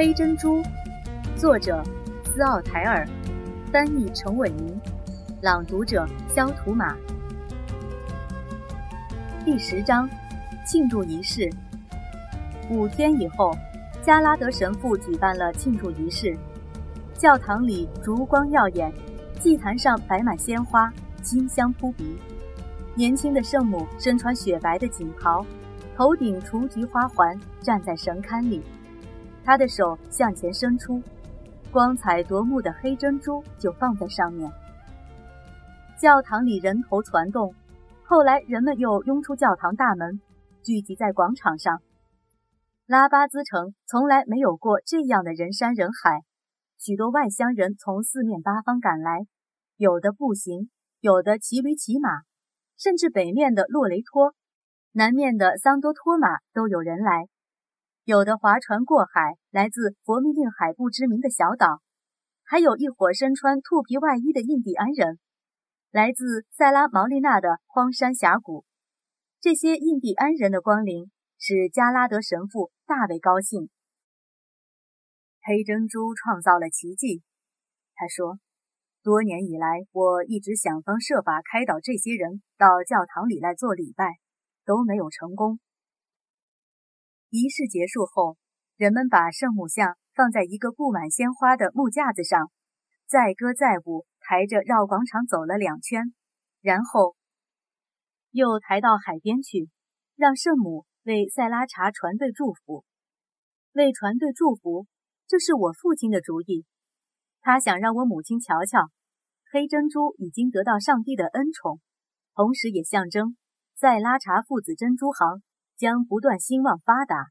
[0.00, 0.62] 黑珍珠，
[1.36, 1.84] 作者
[2.24, 3.06] 斯奥台尔，
[3.70, 4.80] 翻译陈伟明，
[5.42, 6.96] 朗读者肖图马。
[9.44, 10.08] 第十章，
[10.66, 11.50] 庆祝仪式。
[12.70, 13.54] 五天以后，
[14.02, 16.34] 加拉德神父举办了庆祝仪式。
[17.12, 18.90] 教堂里烛光耀眼，
[19.38, 20.90] 祭坛上摆满鲜花，
[21.22, 22.16] 清香扑鼻。
[22.94, 25.44] 年轻的圣母身穿雪白的锦袍，
[25.94, 28.62] 头顶雏菊花环，站在神龛里。
[29.44, 31.02] 他的手向前伸出，
[31.72, 34.50] 光彩夺目的黑珍珠就放在上面。
[35.98, 37.54] 教堂里人头攒动，
[38.04, 40.20] 后来人们又拥出教堂大门，
[40.62, 41.80] 聚集在广场上。
[42.86, 46.22] 拉巴兹城从来没有过这样的人山人海，
[46.78, 49.26] 许多外乡人从四面八方赶来，
[49.76, 52.08] 有的步行，有的骑驴骑马，
[52.76, 54.34] 甚至北面的洛雷托、
[54.92, 57.28] 南面的桑多托马都有人来。
[58.10, 61.78] 有的划船过海，来自佛密令海不知名的小岛；
[62.42, 65.20] 还有一伙身穿兔皮外衣的印第安人，
[65.92, 68.64] 来自塞拉毛利纳的荒山峡谷。
[69.40, 71.08] 这些印第安人的光临
[71.38, 73.70] 使加拉德神父大为高兴。
[75.44, 77.22] 黑珍珠创造了奇迹，
[77.94, 78.40] 他说
[79.04, 84.16] ：“多年以来，我一直想方设法开导这些人到教堂里来做礼拜，
[84.64, 85.60] 都没有成功。”
[87.30, 88.36] 仪式结束后，
[88.76, 92.50] 人们把圣母像放在一个布满鲜花的木架子上，
[93.06, 96.12] 载歌载舞，抬着绕广场走了两圈，
[96.60, 97.14] 然后
[98.32, 99.70] 又抬到海边去，
[100.16, 102.84] 让圣母为塞拉查船队祝福。
[103.74, 104.88] 为船队祝福，
[105.28, 106.66] 这是我父亲的主意。
[107.40, 108.90] 他想让我母亲瞧瞧，
[109.52, 111.80] 黑珍珠已经得到上帝的恩宠，
[112.34, 113.36] 同时也象征
[113.76, 115.44] 塞拉查父子珍珠行。
[115.80, 117.30] 将不断兴旺发达，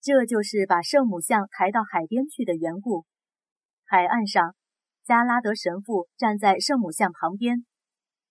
[0.00, 3.04] 这就是把圣母像抬到海边去的缘故。
[3.84, 4.54] 海岸上，
[5.02, 7.66] 加拉德神父站在圣母像旁边，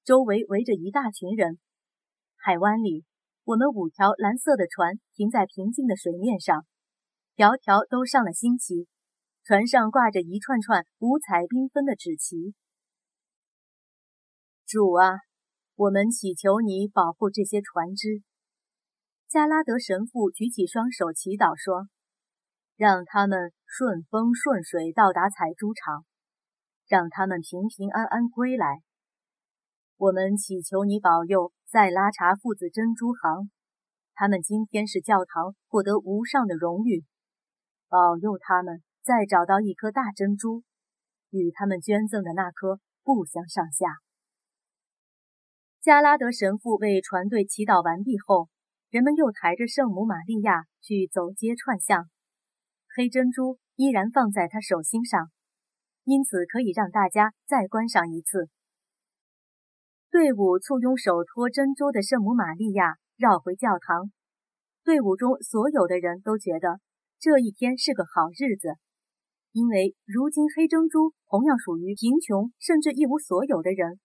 [0.06, 1.60] 周围围着一大群人。
[2.38, 3.04] 海湾里，
[3.44, 6.66] 我们五条蓝色的船停在平静的水面上，
[7.36, 8.88] 条条都上了新旗，
[9.44, 12.54] 船上挂着一串串五彩缤纷的纸旗。
[14.66, 15.20] 主啊，
[15.76, 18.24] 我们祈求你保护这些船只。
[19.32, 21.88] 加拉德神父举起双手祈祷说
[22.76, 26.04] ：“让他们顺风顺水到达采珠场，
[26.86, 28.82] 让他们平平安安归来。
[29.96, 33.50] 我们祈求你保佑塞拉查父子珍珠行，
[34.16, 37.06] 他们今天是教堂获得无上的荣誉。
[37.88, 40.64] 保佑他们再找到一颗大珍珠，
[41.30, 43.86] 与他们捐赠的那颗不相上下。”
[45.80, 48.50] 加拉德神父为船队祈祷完毕后。
[48.92, 52.10] 人们又抬着圣母玛利亚去走街串巷，
[52.94, 55.32] 黑珍珠依然放在他手心上，
[56.04, 58.50] 因此可以让大家再观赏一次。
[60.10, 64.12] 队伍簇拥手托珍珠的圣母玛利亚绕回教堂，
[64.84, 66.82] 队伍中所有的人都觉得
[67.18, 68.76] 这一天是个好日子，
[69.54, 74.02] 因为如今黑珍珠同样属于贫穷甚至一无所有的人，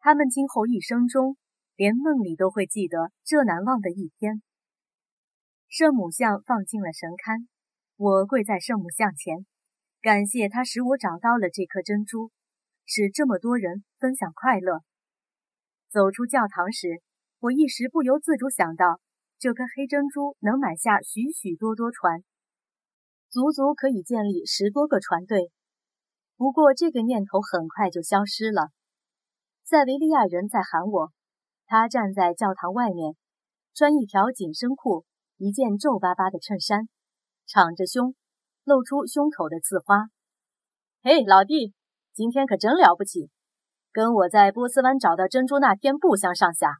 [0.00, 1.36] 他们今后一生中。
[1.76, 4.42] 连梦里都会记得这难忘的一天。
[5.68, 7.46] 圣母像放进了神龛，
[7.96, 9.44] 我跪在圣母像前，
[10.00, 12.30] 感谢他使我找到了这颗珍珠，
[12.86, 14.82] 使这么多人分享快乐。
[15.90, 17.02] 走出教堂时，
[17.40, 19.00] 我一时不由自主想到，
[19.38, 22.22] 这颗黑珍珠能买下许许多多船，
[23.30, 25.50] 足足可以建立十多个船队。
[26.36, 28.70] 不过这个念头很快就消失了。
[29.64, 31.12] 塞维利亚人在喊我。
[31.74, 33.16] 他站在教堂外面，
[33.74, 35.04] 穿一条紧身裤，
[35.38, 36.88] 一件皱巴巴的衬衫，
[37.48, 38.14] 敞着胸，
[38.62, 40.06] 露出胸口的刺花。
[41.02, 41.74] 嘿，老弟，
[42.12, 43.28] 今天可真了不起，
[43.90, 46.76] 跟我在波斯湾找到珍珠那天不相上下。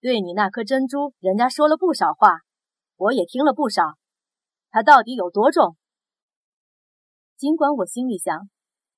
[0.00, 2.38] 对你那颗珍珠，人家说了不少话，
[2.96, 3.98] 我也听了不少。
[4.70, 5.76] 它到底有多重？
[7.36, 8.48] 尽管我心里想，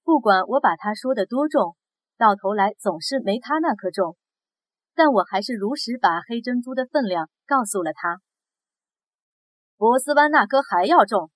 [0.04, 1.76] 不管我把它说的多重，
[2.16, 4.16] 到头来总是没他那颗重。
[4.94, 8.20] 但我还是如实把黑珍珠的分量告诉了他。
[9.76, 11.30] 波斯湾那颗还要重，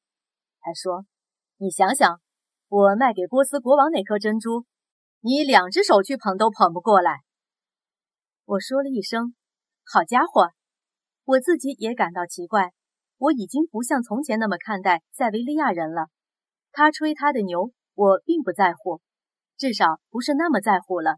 [0.60, 1.04] 他说
[1.58, 2.20] ：“你想想，
[2.68, 4.64] 我卖给波斯国王那颗珍珠，
[5.20, 7.22] 你两只手去捧都捧不过来。”
[8.46, 9.34] 我说了一声
[9.84, 10.52] ：“好家伙！”
[11.26, 12.72] 我自己也感到奇怪，
[13.18, 16.06] 我已经不像从前那么看待塞维利亚人了。
[16.70, 19.00] 他吹他的牛，我并不在乎，
[19.56, 21.16] 至少不是那么在乎了。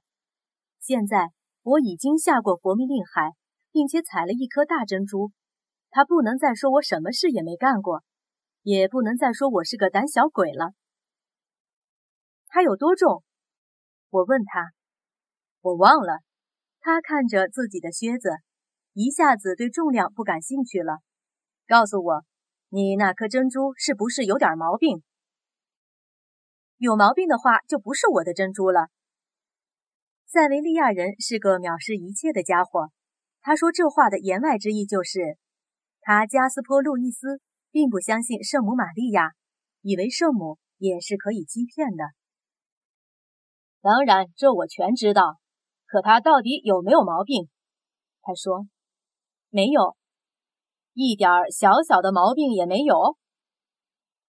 [0.79, 1.29] 现在。
[1.63, 3.33] 我已经下过佛密令海，
[3.71, 5.31] 并且采了一颗大珍珠。
[5.91, 8.03] 他不能再说我什么事也没干过。
[8.63, 10.75] 也不能再说我是个胆小鬼了。
[12.49, 13.25] 它有多重？
[14.11, 14.73] 我问他。
[15.63, 16.21] 我忘了。
[16.81, 18.31] 他看着自己的靴子，
[18.93, 20.99] 一下子对重量不感兴趣了。
[21.67, 22.25] 告诉我，
[22.69, 25.03] 你那颗珍珠是不是有点毛病？
[26.77, 28.89] 有毛病的话，就不是我的珍珠了。
[30.33, 32.93] 塞维利亚人是个藐视一切的家伙。
[33.41, 35.37] 他说这话的言外之意就是，
[36.03, 37.41] 他加斯坡·路易斯
[37.73, 39.33] 并不相信圣母玛利亚，
[39.83, 42.05] 以为圣母也是可以欺骗的。
[43.81, 45.41] 当然，这我全知道。
[45.85, 47.49] 可他到底有没有毛病？
[48.23, 48.69] 他说
[49.49, 49.97] 没有，
[50.93, 53.19] 一点小小的毛病也没有。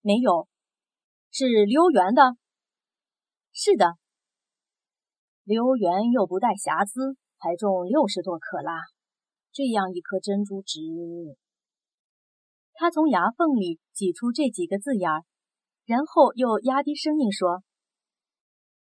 [0.01, 0.47] 没有，
[1.29, 2.37] 是溜圆的。
[3.53, 3.99] 是的，
[5.51, 8.83] 溜圆又不带瑕疵，还重六十多克拉。
[9.51, 10.79] 这样一颗珍珠值……
[12.73, 15.25] 他从牙缝里挤出这几个字眼儿，
[15.85, 17.63] 然后又压低声音说。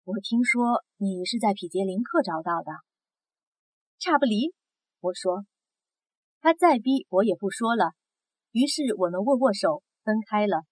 [0.02, 2.72] 我听说你是在匹杰林克找到的，
[4.00, 4.52] 差不离。
[4.98, 5.44] 我说，
[6.40, 7.92] 他再逼我也不说了。
[8.50, 10.64] 于是我们握握手，分开了。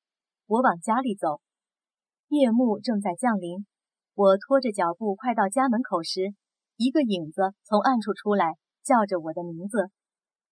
[0.47, 1.41] 我往家里走，
[2.27, 3.67] 夜幕正在降临。
[4.17, 6.35] 我拖着脚步快到家门口时，
[6.77, 9.91] 一个影子从暗处出来，叫着我的名字。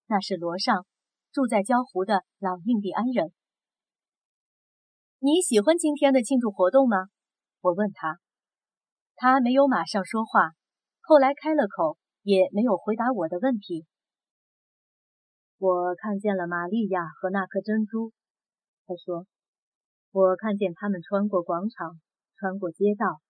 [0.05, 0.85] 那是罗尚，
[1.31, 3.33] 住在焦湖的老印第安人。
[5.17, 7.07] 你喜欢今天的庆祝活动吗？
[7.61, 8.19] 我问他。
[9.15, 10.51] 他没有马上说话，
[11.01, 13.87] 后来开了口，也没有回答我的问题。
[15.57, 18.11] 我看见了玛利亚和那颗珍珠，
[18.85, 19.25] 他说
[20.13, 21.99] ：“我看见他们穿过广场，
[22.37, 23.21] 穿过街道，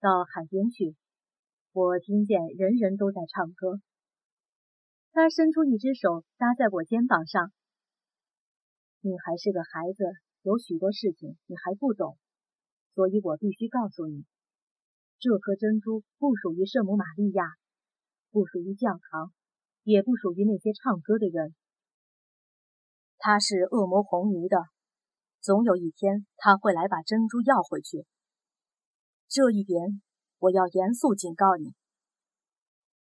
[0.00, 0.96] 到海边去。
[1.72, 3.80] 我听见人人都在唱歌。”
[5.12, 7.52] 他伸出一只手搭在我肩膀上。
[9.00, 10.04] “你还是个孩子，
[10.42, 12.16] 有许多事情你还不懂，
[12.90, 14.24] 所以我必须告诉你。”
[15.20, 17.44] 这颗珍珠不属于圣母玛利亚，
[18.30, 19.32] 不属于教堂，
[19.82, 21.56] 也不属于那些唱歌的人。
[23.18, 24.56] 他是恶魔红鱼的，
[25.40, 28.06] 总有一天他会来把珍珠要回去。
[29.28, 30.00] 这一点
[30.38, 31.74] 我要严肃警告你。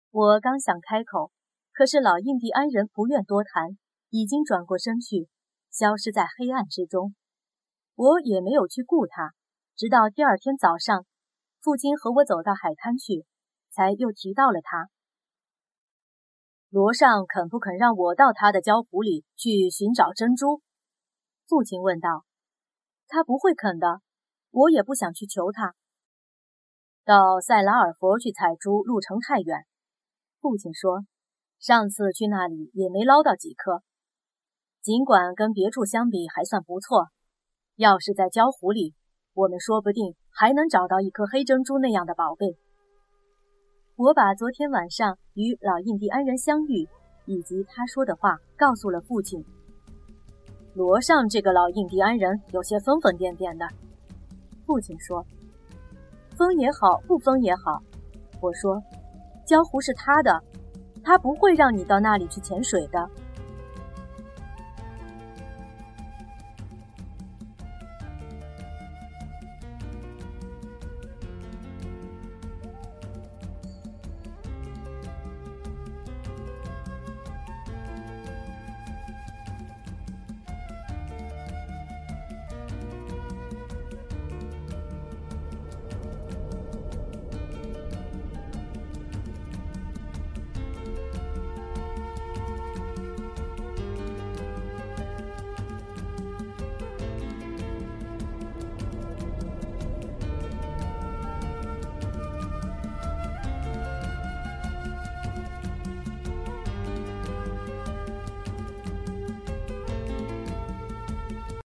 [0.09, 1.31] 我刚想开口，
[1.71, 3.77] 可是老印第安人不愿多谈，
[4.09, 5.29] 已经转过身去，
[5.69, 7.13] 消失在黑暗之中。
[7.93, 9.33] 我也没有去顾他，
[9.75, 11.05] 直到第二天早上。
[11.61, 13.25] 父亲和我走到海滩去，
[13.69, 14.89] 才又提到了他。
[16.69, 20.61] 罗尚肯不肯让我到他的礁湖里去寻找珍珠？
[21.47, 22.25] 父亲问道。
[23.07, 24.01] 他不会肯的，
[24.49, 25.75] 我也不想去求他。
[27.05, 29.65] 到塞拉尔佛去采珠路程太远，
[30.41, 31.05] 父亲说，
[31.59, 33.83] 上次去那里也没捞到几颗，
[34.81, 37.09] 尽管跟别处相比还算不错。
[37.75, 38.93] 要是在礁湖里，
[39.33, 40.15] 我们说不定。
[40.37, 42.57] 还能找到一颗黑珍珠那样的宝贝。
[43.95, 46.89] 我把昨天晚上与老印第安人相遇，
[47.25, 49.45] 以及他说的话告诉了父亲。
[50.73, 53.65] 罗尚这个老印第安人有些疯疯癫癫的，
[54.65, 55.25] 父亲说
[56.35, 57.81] ：“封也好，不封也好。”
[58.39, 58.81] 我说
[59.45, 60.43] ：“江湖是他的，
[61.03, 63.09] 他不会让你到那里去潜水的。”